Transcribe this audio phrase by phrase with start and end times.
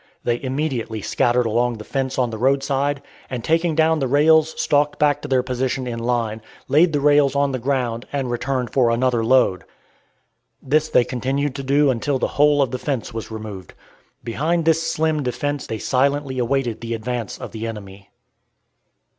[0.23, 4.97] They immediately scattered along the fence on the roadside, and taking down the rails stalked
[4.97, 8.89] back to their position in line, laid the rails on the ground and returned for
[8.89, 9.63] another load.
[10.59, 13.75] This they continued to do until the whole of the fence was removed.
[14.23, 18.09] Behind this slim defense they silently awaited the advance of the enemy.